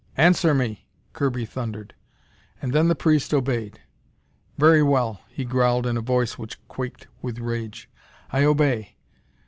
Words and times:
"Answer 0.17 0.55
me!" 0.55 0.87
Kirby 1.13 1.45
thundered. 1.45 1.93
And 2.59 2.73
then 2.73 2.87
the 2.87 2.95
priest 2.95 3.35
obeyed. 3.35 3.81
"Very 4.57 4.81
well," 4.81 5.21
he 5.29 5.45
growled 5.45 5.85
in 5.85 5.95
a 5.95 6.01
voice 6.01 6.39
which 6.39 6.57
quaked 6.67 7.05
with 7.21 7.37
rage. 7.37 7.87
"I 8.31 8.43
obey. 8.45 8.95